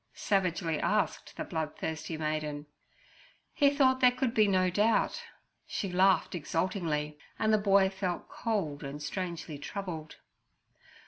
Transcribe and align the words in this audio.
savagely 0.15 0.79
asked 0.79 1.37
the 1.37 1.43
bloodthirsty 1.43 2.17
maiden. 2.17 2.65
He 3.53 3.69
thought 3.69 3.99
there 3.99 4.11
could 4.11 4.33
be 4.33 4.47
no 4.47 4.71
doubt. 4.71 5.21
She 5.67 5.91
laughed 5.91 6.33
exultingly, 6.33 7.19
and 7.37 7.53
the 7.53 7.59
boy 7.59 7.87
felt 7.87 8.27
cold 8.27 8.83
and 8.83 8.99
strangely 8.99 9.59
troubled. 9.59 10.15